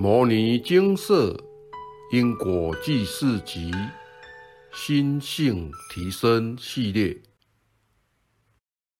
[0.00, 1.36] 摩尼精舍
[2.12, 3.72] 因果记事集
[4.72, 7.20] 心性提升系列，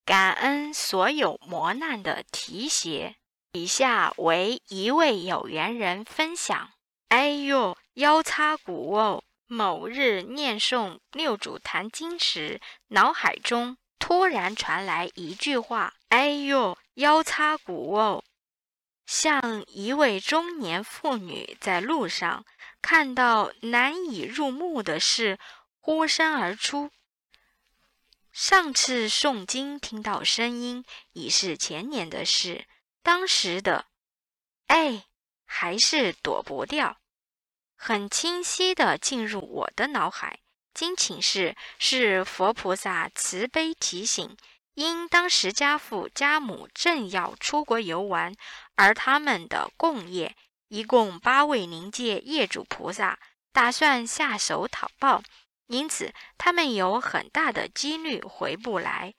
[0.05, 3.15] 感恩所有磨难的提携。
[3.53, 6.71] 以下为一位有缘人分享：
[7.11, 9.23] 哎呦，腰擦骨哦！
[9.47, 18.25] 某日念诵六祖坛经时，脑海中突然传来一句话：“哎呦，腰擦骨哦！”
[19.09, 22.45] 像一位中年妇女在路上
[22.83, 25.39] 看到难以入目的事，
[25.81, 26.91] 呼声而出。
[28.33, 32.67] 上次诵经听到声音已是前年的事，
[33.03, 33.87] 当时的
[34.67, 35.07] 哎
[35.47, 36.99] 还是躲不掉，
[37.77, 40.41] 很清晰的进入我的脑海。
[40.75, 44.37] 经请示是佛菩萨慈悲提醒。
[44.75, 48.33] 因当时家父家母正要出国游玩，
[48.79, 50.35] 而他们的共业
[50.69, 53.19] 一共八位灵界业主菩萨
[53.53, 55.23] 打算下手讨报，
[55.67, 59.13] 因此他们有很大的几率回不来。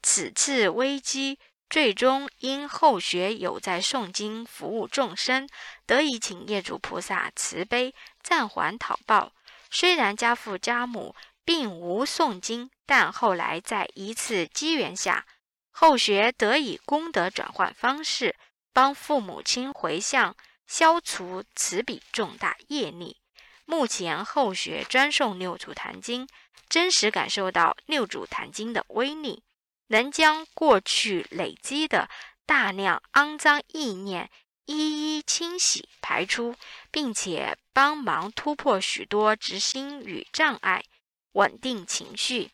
[0.00, 5.48] 此次危机最终因后学有在诵经服务众生，
[5.84, 7.92] 得以请业主菩萨慈悲
[8.22, 9.32] 暂缓讨报。
[9.70, 11.14] 虽然家父家母。
[11.42, 15.26] 并无诵经，但后来在一次机缘下，
[15.72, 18.36] 后学得以功德转换方式，
[18.72, 23.16] 帮父母亲回向，消除此笔重大业力。
[23.64, 26.28] 目前后学专诵六祖坛经，
[26.68, 29.42] 真实感受到六祖坛经的威力，
[29.88, 32.08] 能将过去累积的
[32.46, 34.30] 大量肮脏意念
[34.66, 36.54] 一一清洗排出，
[36.90, 40.84] 并且帮忙突破许多执心与障碍。
[41.32, 42.50] 稳定情绪。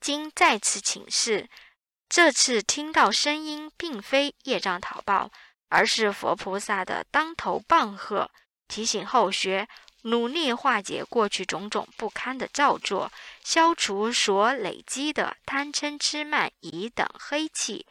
[0.00, 1.48] 经再次请示，
[2.08, 5.32] 这次听到声音，并非业障讨报，
[5.68, 8.30] 而是佛菩萨的当头棒喝，
[8.66, 9.68] 提醒后学
[10.02, 17.86] 努力化解过去种种不堪的造作，消除所累积的贪嗔痴慢疑等黑气，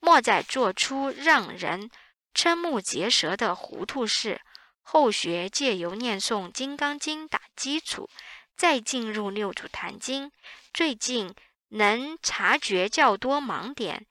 [0.00, 1.90] 莫再做出让人
[2.34, 4.40] 瞠目结舌的糊涂事。
[4.82, 8.08] 后学借由念诵《金刚经》打基础。
[8.56, 10.30] 再进入六祖坛经，
[10.74, 11.34] 最近
[11.68, 14.04] 能察觉较多盲点，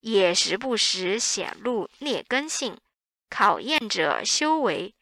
[0.00, 2.78] 也时不时显露劣根性，
[3.28, 4.94] 考验者修为。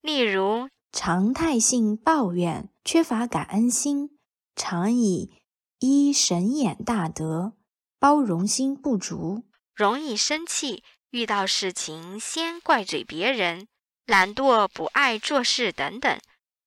[0.00, 4.18] 例如常态性抱怨，缺乏感恩心，
[4.56, 5.32] 常以
[5.78, 7.52] 一神眼大德，
[7.98, 9.44] 包容心不足，
[9.74, 13.68] 容易生气，遇到事情先怪罪别人，
[14.06, 16.18] 懒惰不爱做事等等。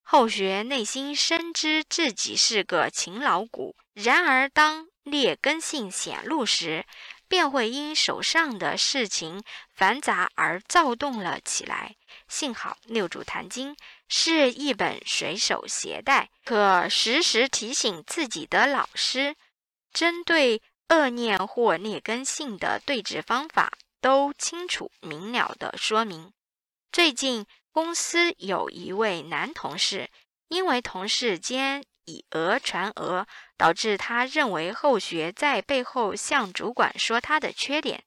[0.02, 6.86] 后学内心深知自己是个勤劳骨，然而当劣根性显露时，
[7.28, 9.44] 便会因手上的事情
[9.74, 11.96] 繁杂而躁动了起来。
[12.28, 13.76] 幸好《六祖坛经》
[14.08, 19.36] 是一本随手携带、可时时提醒自己的老师，
[19.92, 23.72] 针对恶念或劣根性的对治方法，
[24.02, 26.32] 都清楚明了的说明。
[26.92, 27.46] 最近。
[27.76, 30.10] 公司有一位男同事，
[30.48, 33.26] 因为同事间以讹传讹，
[33.58, 38.04] 导致他认为后学在背后向主管说他的缺点。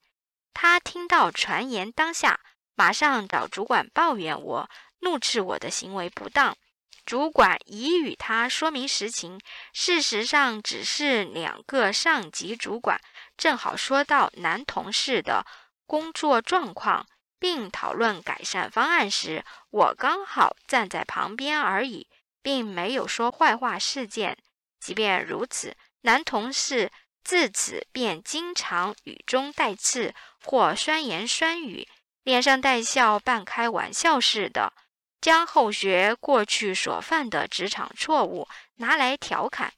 [0.54, 2.40] 他听到传言当下，
[2.74, 4.70] 马上找主管抱怨我，
[5.00, 6.56] 怒斥我的行为不当。
[7.04, 9.40] 主管已与他说明实情，
[9.72, 13.00] 事实上只是两个上级主管
[13.36, 15.46] 正好说到男同事的
[15.86, 17.06] 工作状况。
[17.40, 22.08] 并讨论改善方案时，我刚好站在旁边而已，
[22.48, 23.78] 并没有说坏话。
[23.78, 24.38] 事件
[24.80, 26.90] 即便如此，男同事
[27.22, 31.86] 自此便经常语中带刺或酸言酸语，
[32.22, 34.72] 脸上带笑，半开玩笑似的，
[35.20, 39.74] 将后学过去所犯的职场错误拿来调侃，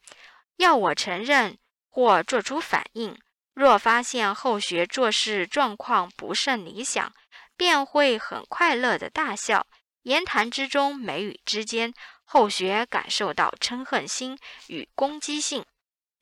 [0.59, 1.59] 要我承认
[1.89, 3.19] 或做出反应。
[3.53, 7.13] 若发现后学做事状况不甚理想，
[7.57, 9.67] 便会很快乐的大笑，
[10.03, 11.93] 言谈之中、眉宇之间，
[12.33, 14.39] 后学感受到嗔恨心
[14.69, 15.65] 与攻击性。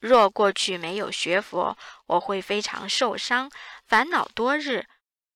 [0.00, 1.76] 若过去没有学佛，
[2.06, 3.50] 我会非常受伤，
[3.86, 4.86] 烦恼多日。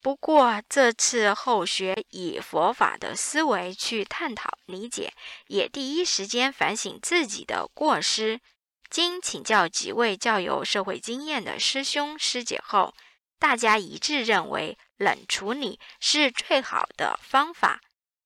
[0.00, 5.12] 不过这次后学以佛法的思维去探讨理解，
[5.48, 8.40] 也第一时间反省自己的过失。
[8.88, 12.94] 经请教几位较有社会经验的师兄师姐后，
[13.38, 14.78] 大家一致认为。
[14.98, 17.80] 冷处理是最好的方法，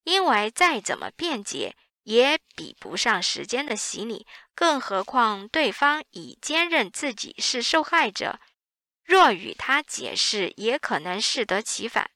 [0.04, 1.75] 因为再怎么辩解
[2.06, 4.26] 也比不上时间的洗礼。
[4.54, 8.38] 更何况对方已坚认自己是受害者，
[9.04, 12.10] 若与他解释，也可能适得其反。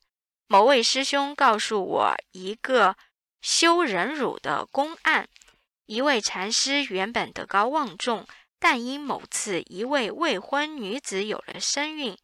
[0.46, 2.96] 某位师兄告诉我一个
[3.42, 5.28] 修忍辱的公案：
[5.86, 8.26] 一位禅师原本德高望重，
[8.58, 12.16] 但因某次一位未婚女子有了身孕，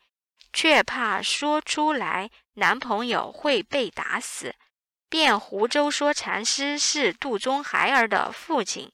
[0.52, 4.54] 却怕说出来男朋友会被打死，
[5.08, 8.91] 便胡诌说禅师是肚中孩儿的父亲。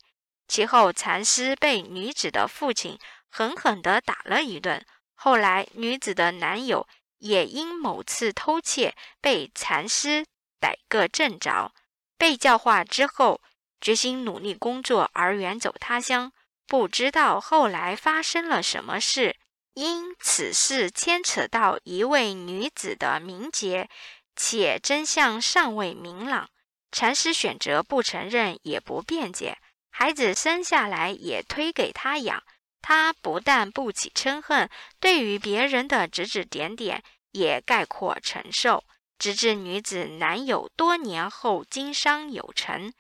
[0.49, 2.99] 其后，禅师被女子的父亲
[3.31, 4.85] 狠狠地打了一顿。
[5.15, 6.87] 后来，女子的男友
[7.19, 10.27] 也因某次偷窃被禅师
[10.61, 11.73] 逮个正着，
[12.19, 13.41] 被教化之后，
[13.81, 16.33] 决心努力工作而远走他乡。
[16.67, 19.37] 不知道后来发生了什么事，
[19.75, 23.89] 因此事牵扯到一位女子的名节，
[24.35, 26.49] 且真相尚未明朗，
[26.91, 29.59] 禅师选择不承认，也不辩解。
[29.91, 32.43] 孩子生下来也推给他养，
[32.81, 34.69] 他不但不起嗔恨，
[34.99, 37.03] 对于别人的指指点点
[37.33, 38.85] 也概括承受。
[39.19, 42.93] 直至女子男友多年后经商有成，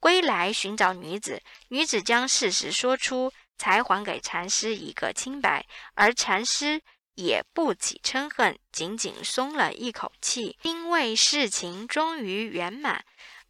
[0.00, 6.80] 归来寻找女子，女子将事实说出，才还给禅师一个清白，而禅师
[7.24, 13.04] 也不起嗔恨，仅仅松了一口气，因为事情终于圆满，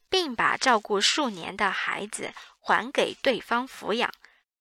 [0.09, 2.33] 并把照顾数年的孩子。
[2.63, 4.13] 还给对方抚养，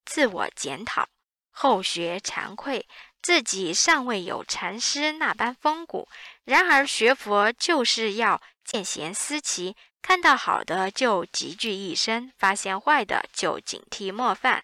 [0.05, 1.09] 自我检讨，
[1.51, 2.87] 后学惭愧，
[3.21, 6.07] 自己尚未有禅师那般风骨。
[6.45, 14.63] 然而学佛就是要见贤思齐，看到好的就集聚一身，发现坏的就警惕莫犯。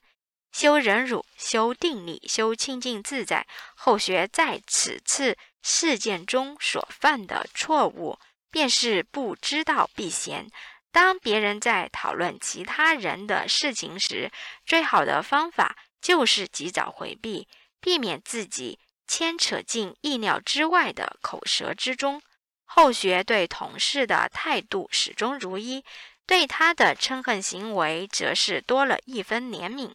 [0.55, 3.45] 修忍辱，修定力，修清净自在。
[3.75, 8.17] 后学在此次事件中所犯的错误，
[8.49, 10.49] 便是不知道避嫌。
[10.93, 14.31] 当别人在讨论其他人的事情时，
[14.65, 17.49] 最好的方法就是及早回避，
[17.81, 22.21] 避免自己牵扯进意料之外的口舌之中。
[22.63, 25.83] 后学对同事的态度始终如一，
[26.25, 29.91] 对他的嗔恨行为则是多了一分怜悯。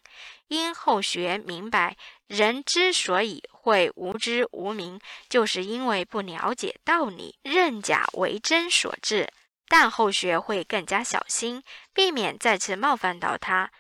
[0.51, 9.29] 因后学明白，人之所以会无知无明，就是因为不了解道理，认假为真所致。
[9.69, 11.63] 但后学会更加小心，
[11.95, 13.71] 避免再次冒犯到他，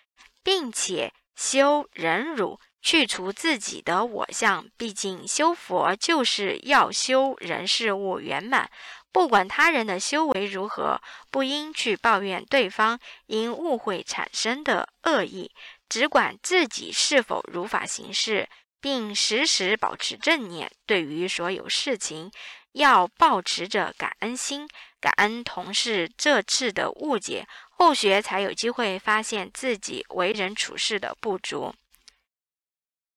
[0.44, 4.64] 并且修忍辱，去除自己的我相。
[4.76, 8.70] 毕竟修佛就是要修人事物圆满，
[9.10, 11.00] 不管他人的修为如何，
[11.32, 15.50] 不应去抱怨对方因误会产生的恶意，
[15.90, 18.48] 只管自己是否如法行事，
[18.80, 20.70] 并时时保持正念。
[20.86, 22.30] 对于所有事情，
[22.72, 24.68] 要保持着感恩心。
[25.00, 31.74] 感恩同事这次的误解，后学才有机会发现自己为人处事的不足。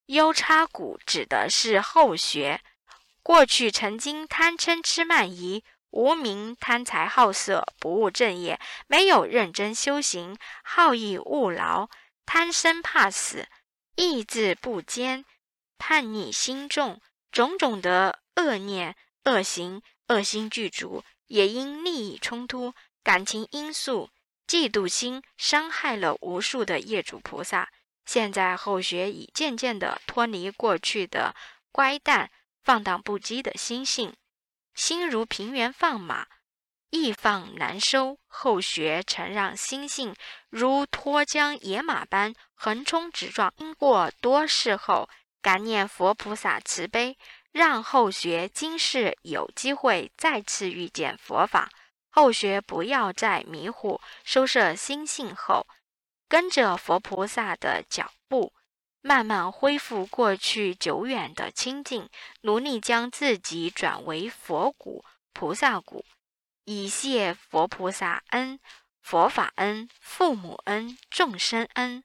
[0.07, 2.61] 优叉股指的是后学，
[3.21, 11.89] 过去曾经贪嗔痴慢疑，无名贪财好色，不务正业，没有认真修行，好逸恶劳，
[12.25, 13.47] 贪生怕死，
[13.95, 15.25] 意志不坚，
[15.77, 21.03] 叛逆心重，种种的恶念、恶行、恶心具足。
[21.27, 24.11] 也因利益冲突、感情因素、
[24.45, 27.71] 嫉妒心，伤害了无数的业主菩萨。
[28.05, 31.33] 现在后学已渐渐地脱离过去的
[31.71, 32.29] 乖诞、
[32.61, 34.13] 放荡不羁的心性，
[34.75, 36.27] 心如平原放马，
[36.93, 38.19] 易放难收。
[38.27, 40.15] 后学曾让心性
[40.49, 43.51] 如脱缰野马般横冲直撞。
[43.57, 45.09] 经过多事后，
[45.41, 47.17] 感念佛菩萨慈悲。
[47.51, 51.69] 让后学今世有机会再次遇见佛法，
[52.09, 55.67] 后学不要再迷糊，收摄心性后，
[56.27, 58.53] 跟着佛菩萨的脚步，
[59.01, 62.09] 慢慢恢复过去久远的清净，
[62.41, 66.03] 努力将自己转为佛骨、菩萨骨，
[66.65, 68.59] 以谢佛菩萨恩、
[69.01, 72.03] 佛法恩、父母恩、众生恩，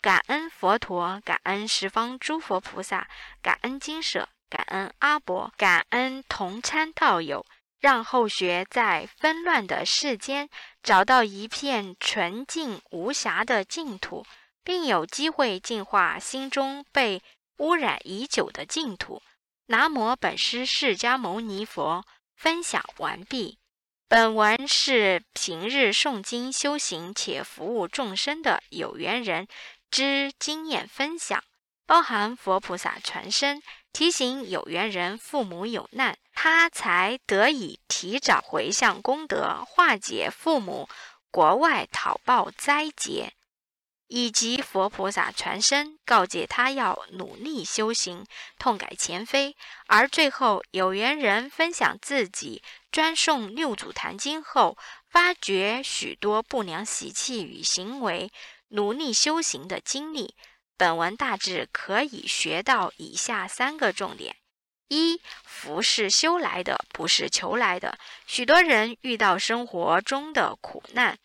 [0.00, 3.08] 感恩佛陀，感恩十方诸佛菩萨，
[3.42, 4.28] 感恩经舍。
[4.50, 7.44] 感恩阿伯，感恩同参道友，
[7.80, 10.48] 让后学在纷乱的世间
[10.82, 14.24] 找到一片纯净无瑕的净土，
[14.62, 17.20] 并有机会净化心中被
[17.56, 19.22] 污染已久的净土。
[19.66, 22.04] 南无本师释迦牟尼佛。
[22.36, 23.58] 分享完毕。
[24.06, 29.48] 本文是平日诵经修行且服务众生的有缘人
[29.90, 31.42] 之经验分享，
[31.86, 33.62] 包含佛菩萨传身。
[33.92, 40.88] 提醒有缘人父母有难，他才得以提早回向功德，化解父母
[41.30, 43.32] 国外讨报灾劫。
[44.06, 48.24] 以及佛菩萨传声告诫他要努力修行，
[48.58, 49.56] 痛改前非。
[49.86, 54.76] 而最后有缘人分享自己专诵六祖坛经后，
[55.08, 58.30] 发觉许多不良习气与行为，
[58.68, 60.34] 努力修行的经历。
[60.76, 64.36] 本文大致可以学到以下三个重点：
[64.88, 67.96] 一、福是修来的，不是求来的。
[68.26, 71.16] 许多人遇到生活中的苦难，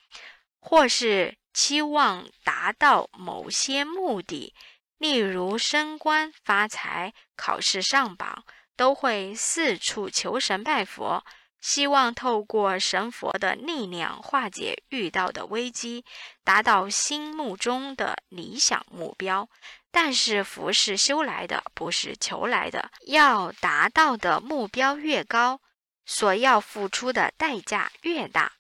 [0.60, 4.54] 或是期望达到某些目的，
[4.98, 8.44] 例如升官发财、考试上榜，
[8.76, 11.26] 都会四处求神拜佛，
[11.60, 16.06] 希望透过神佛的力量化解遇到的危机，
[16.44, 19.50] 达到心目中的理想目标。
[19.92, 22.92] 但是福是修来的，不是求来的。
[23.08, 25.60] 要达到的目标越高，
[26.06, 28.54] 所要付出的代价越大。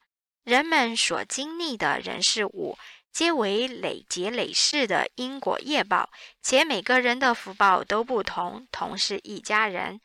[0.49, 2.75] 人们所经历的人事物，
[3.11, 6.09] 皆为累劫累世的因果业报，
[6.41, 8.67] 且每个人的福报都不同。
[8.71, 10.01] 同是一家人，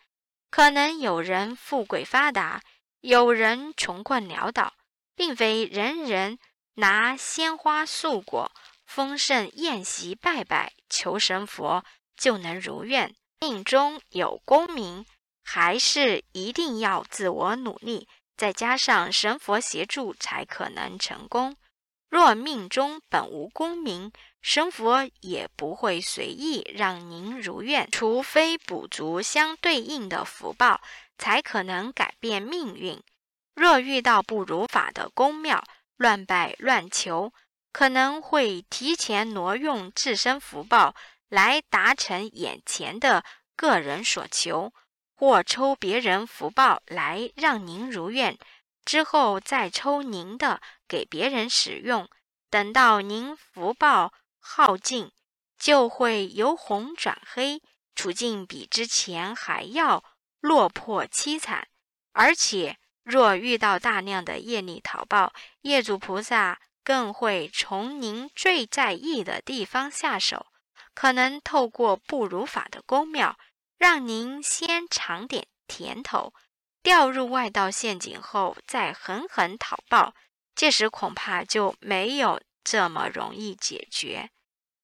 [0.50, 2.60] 可能有人富贵发达，
[3.00, 4.74] 有人穷困潦倒，
[5.16, 6.38] 并非人人
[6.74, 8.52] 拿鲜花素果、
[8.84, 11.82] 丰盛宴席拜拜求神佛
[12.18, 13.14] 就能如愿。
[13.40, 15.06] 命中有功名，
[15.42, 18.06] 还是一定要自我努力。
[18.37, 21.57] 再加上神佛协助，才可能成功。
[22.09, 30.81] 若命中本无功名，神佛也不会随意让您如愿，除非补足相对应的福报，
[31.19, 33.03] 才可能改变命运。
[33.55, 35.64] 若遇到不如法的宫庙，
[35.97, 37.33] 乱拜乱求，
[37.73, 40.95] 可能会提前挪用自身福报
[41.29, 43.25] 来达成眼前的
[43.57, 44.73] 个人所求。
[45.14, 48.38] 或抽别人福报来让您如愿，
[48.85, 52.09] 之后再抽您的给别人使用，
[52.50, 55.11] 等到您福报耗尽，
[55.59, 57.62] 就会由红转黑，
[57.94, 60.04] 处境比之前还要
[60.40, 61.68] 落魄凄惨。
[62.12, 70.47] 而且，若遇到大量的业力讨报，业主菩萨更会从您最在意的地方下手，
[70.92, 73.38] 可能透过不如法的宫庙。
[73.85, 76.33] 让您先尝点甜头，
[76.83, 80.14] 掉入外道陷阱后再狠狠讨报，
[80.57, 84.31] 届时恐怕就没有这么容易解决。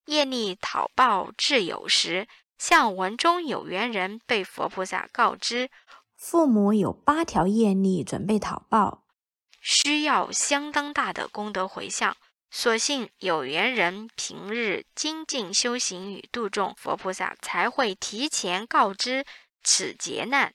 [0.05, 2.29] 业力讨报至有时，
[2.59, 5.71] 像文中有缘人被佛菩萨告知，
[6.15, 9.05] 父母有八条业力准备讨报，
[9.63, 12.19] 需要相当大的功德回向。
[12.53, 19.25] 所幸有缘人平日精进修行与度众，佛菩萨才会提前告知
[19.63, 20.53] 此劫难，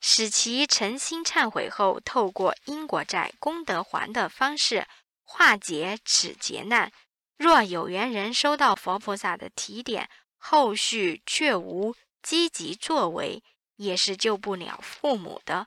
[0.00, 4.86] 使其诚心忏悔后，透过因果债功德还的方式
[5.24, 6.92] 化解此劫难。
[7.36, 10.08] 若有缘人收到佛菩萨的提点，
[10.38, 13.42] 后续却无积极作为，
[13.76, 15.66] 也是救不了父母的，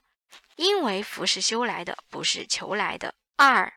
[0.56, 3.14] 因为福是修来的，不是求来的。
[3.36, 3.74] 二。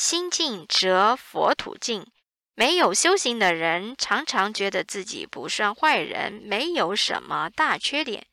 [0.00, 2.06] 心静则佛土静。
[2.54, 8.26] 没有修行的人，常常觉得自己不算坏人，没有什么大缺点，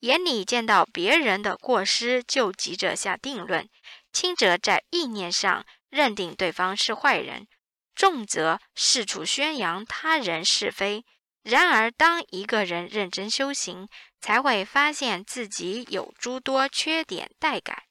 [0.00, 3.66] 眼里见到别人的过失就急着下定论，
[4.12, 7.48] 轻则在意念上认定对方是坏人，
[7.94, 11.06] 重则四处宣扬他人是非。
[11.42, 13.88] 然而，当一个人认真修行，
[14.20, 17.87] 才会发现自己有诸多缺点待改。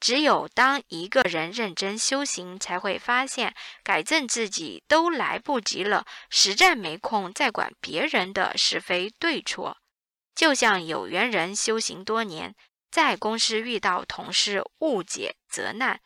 [0.00, 3.54] 只有当一个人认真修行，才会发现
[3.84, 9.76] 改正自己都来不及了，实在没空再管别人的是非对错。
[10.34, 12.56] 就像有缘人修行多年，
[12.90, 16.00] 在公司遇到同事误解责难，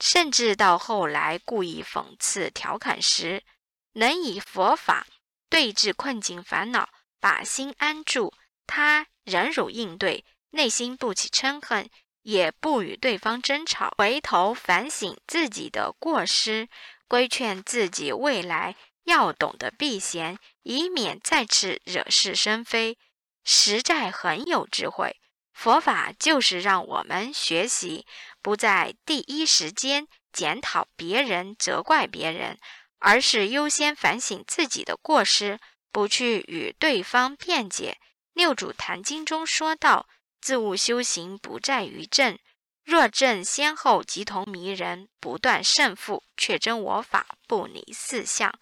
[0.00, 3.44] 甚至到后来故意讽刺调侃时，
[3.92, 5.06] 能以佛法
[5.48, 6.88] 对治困境烦恼，
[7.20, 8.34] 把心安住，
[8.66, 11.88] 他忍辱应对，内心不起嗔恨。
[12.22, 16.68] 也不与对方争吵，回头反省自己的过失，
[17.08, 22.96] 规劝自己未来要懂得避嫌，以免再次惹是生非，
[23.44, 25.20] 实在很有智慧。
[25.52, 28.06] 佛法就是让我们学习，
[28.40, 32.58] 不在第一时间检讨别人、责怪别人，
[32.98, 35.58] 而是优先反省自己的过失，
[35.90, 37.98] 不去与对方辩解。
[38.32, 40.08] 六祖坛经中说道。
[40.42, 42.36] 自悟修行不在于正，
[42.84, 48.52] 若正先后即同迷人，不断胜负，却真我法不离四相。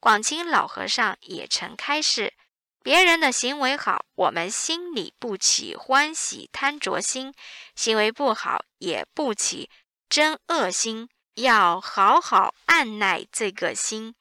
[0.00, 2.32] 广清老和尚也曾开示：
[2.82, 7.32] 别人的行为好，我们心里不起欢喜贪着心；
[7.74, 9.68] 行为不好，也不起
[10.08, 11.08] 真恶心。
[11.34, 14.14] 要好好按耐这个心，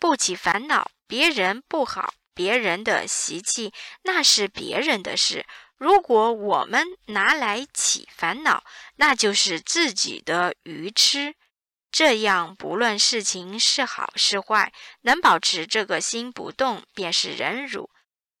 [0.00, 5.46] 不起烦恼，别人不好，别人的习气，那是别人的事。
[5.80, 8.62] 如果我们拿来起烦恼，
[8.96, 11.34] 那就是自己的愚痴。
[11.90, 17.88] 这样，不论事情是好是坏，能保持这个心不动，便是忍辱。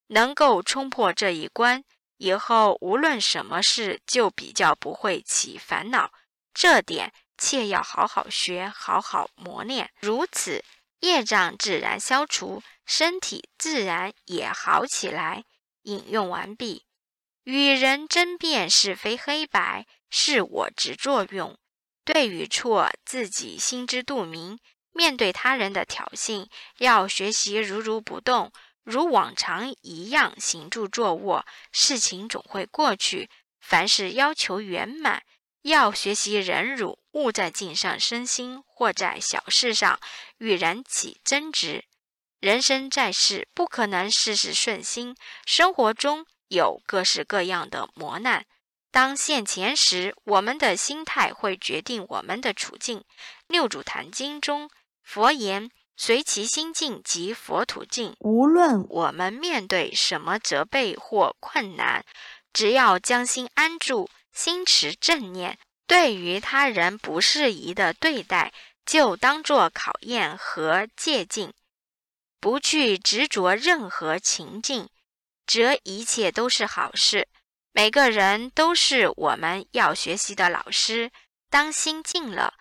[0.08, 1.82] 能够冲破这一关，
[2.18, 6.12] 以后无论什么事，就比较不会起烦恼。
[6.52, 9.90] 这点切要好好学，好好磨练。
[9.98, 10.62] 如此，
[11.00, 15.44] 业障自然消除，身体自然也好起来。
[15.84, 16.84] 引用完毕。
[17.44, 21.58] 与人争辩是非黑白，是我执作用。
[22.04, 24.58] 对与错，自己心知肚明。
[24.92, 33.30] 面对他人的挑衅，要学习如如不动，如往常一样行住坐卧，事情总会过去。
[33.60, 35.22] 凡事要求圆满，
[35.62, 40.00] 要学习忍辱，勿在境上生心，或在小事上
[40.38, 41.84] 与人起争执。
[42.40, 45.14] 人生在世，不可能事事顺心，
[45.46, 48.44] 生活中有各式各样的磨难。
[48.92, 53.04] 当现前时，我们的心态会决定我们的处境。
[53.46, 54.68] 六祖坛经中，
[55.02, 62.04] 佛言：“随其心境即佛土境。”无论我们面对什么责备或困难，
[62.52, 68.52] 只要将心安住，心持正念，对于他人不适宜的对待，
[68.84, 71.54] 就当作考验和借鉴，
[72.40, 74.88] 不去执着任何情境，
[75.50, 77.26] 则一切都是好事。
[77.72, 81.10] 每个人都是我们要学习的老师。
[81.48, 82.54] 当心静了，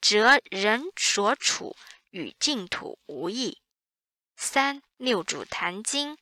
[0.00, 1.76] 则人所处
[2.10, 3.60] 与净土无异。
[4.36, 6.18] 三六祖坛经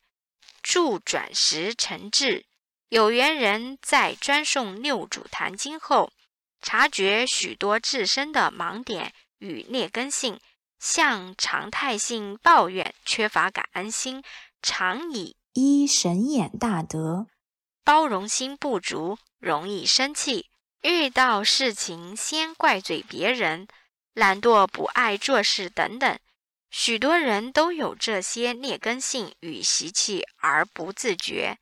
[0.61, 2.45] 注转时成智，
[2.89, 6.13] 有缘人在专诵六祖坛经后，
[6.61, 10.39] 察觉许多自身的盲点与劣根性，
[10.77, 14.21] 向常态性抱怨缺乏感恩心，
[14.61, 17.27] 常以一神眼大德。
[17.83, 20.45] 包容心不足，容易生气；
[20.81, 23.67] 遇到事情先怪罪别人，
[24.13, 26.17] 懒惰不爱做事等等。
[26.69, 31.57] 许多人都有这些劣根性与习气而不自觉。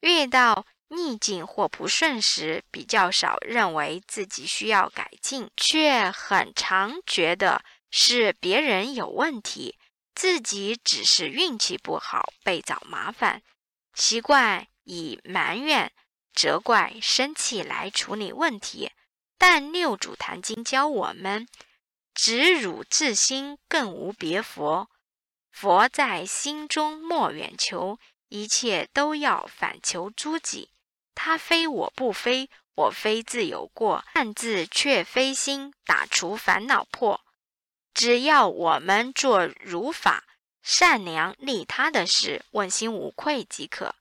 [0.00, 9.78] 遇到逆境或不顺时，比较少认为自己需要改进，却很常觉得是别人有问题，
[10.14, 13.42] 自己只是运气不好，被找麻烦。
[13.94, 14.66] 习惯。
[14.84, 15.92] 以埋怨、
[16.34, 18.90] 责怪、生气来处理问题，
[19.38, 21.46] 但六祖坛经教我们：
[22.12, 24.90] 直汝自心，更无别佛。
[25.52, 30.70] 佛在心中，莫远求，一切都要反求诸己。
[31.14, 37.20] 他非我不非，我非自有过，暗自却非心，打除烦恼破。
[37.94, 40.24] 只要我们做如法、
[40.62, 43.94] 善良、利他的事，问心无愧即可。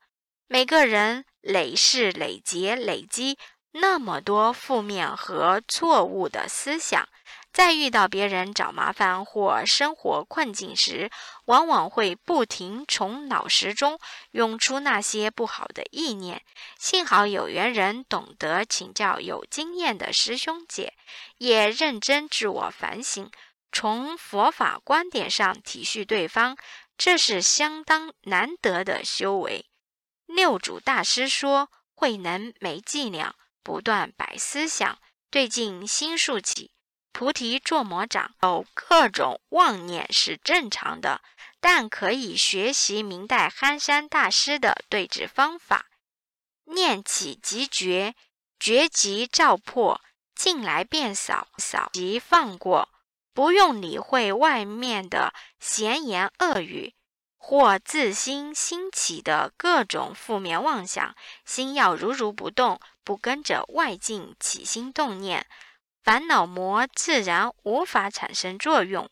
[0.47, 3.37] 每个人累世累劫累积
[3.71, 7.07] 那么多负面和错误的思想，
[7.53, 11.09] 在遇到别人找麻烦或生活困境时，
[11.45, 13.97] 往往会不停从脑识中
[14.31, 16.41] 涌出那些不好的意念。
[16.77, 20.93] 幸好有缘人懂得请教有经验的师兄姐，
[21.37, 23.31] 也认真自我反省，
[23.71, 26.57] 从佛法观点上体恤对方，
[26.97, 29.65] 这是相当难得的修为。
[30.25, 36.71] 六祖大师说：“慧能没伎俩，不断摆思想，对镜心竖起，
[37.11, 38.35] 菩提作魔掌。
[38.43, 41.21] 有各种妄念是正常的，
[41.59, 45.87] 但可以学习明代憨山大师的对治方法：
[46.65, 48.15] 念起即觉，
[48.59, 50.01] 觉即照破，
[50.35, 52.89] 进来便扫，扫即放过，
[53.33, 56.93] 不用理会外面的闲言恶语。”
[57.43, 65.47] 或自心兴起的各种负面妄想，心要如如不动，不跟着外境起心动念，
[66.03, 69.09] 烦恼魔自然无法产生作用。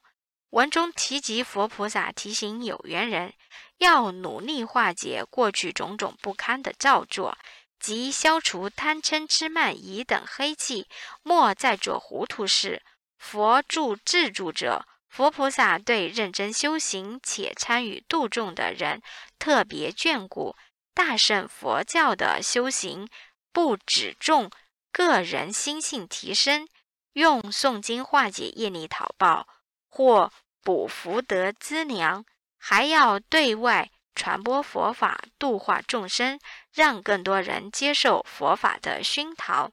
[0.51, 3.33] 文中提及佛菩萨提醒有缘人，
[3.79, 7.35] 要努力化解过去种种不堪的造作，
[7.79, 10.87] 即消除贪嗔痴慢疑等黑气，
[11.23, 12.83] 莫再做糊涂事。
[13.19, 14.87] 佛助自助者。
[15.07, 19.01] 佛菩萨对认真修行且参与度众的人
[19.39, 20.55] 特别眷顾。
[20.93, 23.07] 大乘佛教的修行
[23.51, 24.51] 不只重
[24.91, 26.67] 个人心性提升，
[27.13, 29.47] 用诵经化解业力讨报
[29.89, 32.23] 或补福德资粮，
[32.57, 36.39] 还要对外传播佛法，度化众生，
[36.71, 39.71] 让更多人接受佛法的熏陶，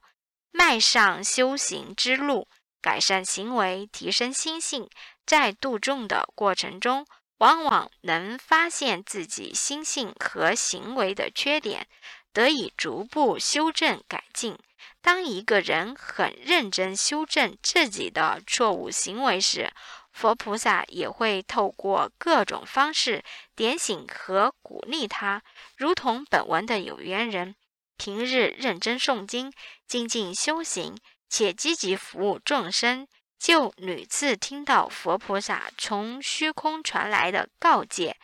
[0.51, 2.47] 迈上修行之路，
[2.87, 4.89] 改善行为，提升心性。
[5.25, 7.05] 在度众的过程中，
[7.39, 11.85] 往往能发现自己心性和行为的缺点，
[12.31, 14.57] 得以逐步修正改进。
[15.01, 19.69] 当一个人很认真修正自己的错误行为时，
[20.13, 23.21] 佛菩萨也会透过各种方式
[23.53, 25.43] 点醒和鼓励他，
[25.75, 27.53] 如同本文的有缘人，
[27.97, 29.51] 平日认真诵经、
[29.85, 30.97] 精进修行，
[31.29, 38.17] 且积极服务众生，就屡次听到佛菩萨从虚空传来的告诫，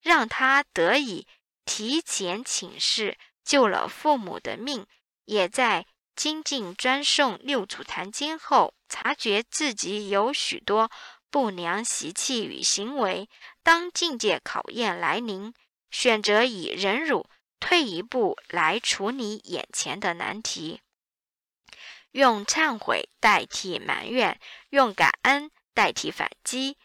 [0.00, 1.26] 让他得以
[1.64, 4.86] 提前请示，救了父母的命，
[5.24, 5.86] 也在。
[6.16, 10.90] 精进专诵六祖坛经后，察觉自己有许多
[11.30, 13.26] 不良习气与行为。
[13.62, 15.54] 当境界考验来临，
[15.90, 17.26] 选择以忍辱
[17.58, 20.82] 退一步来处理眼前的难题，
[22.12, 26.76] 用忏悔代替埋怨，用感恩代替反击，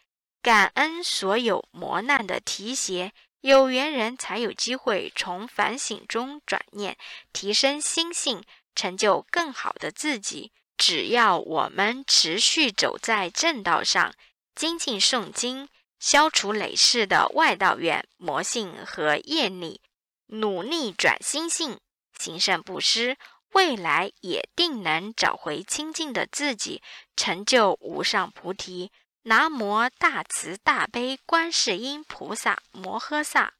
[0.41, 3.11] 感恩所有磨难的提携，
[3.41, 6.97] 有缘人才有机会从反省中转念，
[7.31, 8.43] 提升心性。
[8.77, 10.51] 成就更好的自己。
[10.75, 14.13] 只要我们持续走在正道上，
[14.53, 19.79] 精进诵经，消除累世的外道缘、魔性和业力，
[20.25, 21.79] 努力转心性，
[22.19, 23.15] 行善布施，
[23.55, 26.81] 未来也定能找回清净的自己，
[27.15, 28.91] 成就无上菩提。
[29.23, 33.53] 南无大慈大悲观世音菩萨摩诃萨。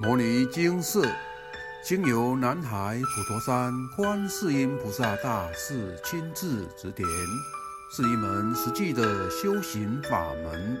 [0.00, 1.02] 摩尼经释，
[1.84, 7.06] 经由南海普陀山观世音菩萨大士亲自指点，
[7.94, 10.80] 是一门实际的修行法门，